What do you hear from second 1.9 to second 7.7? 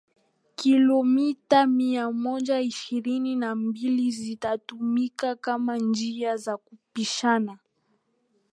moja ishirini na mbili zitatumika kama njia za kupishana